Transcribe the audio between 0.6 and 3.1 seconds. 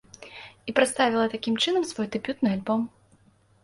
І прадставіла такім чынам свой дэбютны альбом.